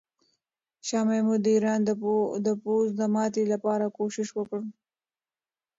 [0.87, 1.79] شاه محمود د ایران
[2.45, 4.61] د پوځ د ماتې لپاره کوښښ وکړ.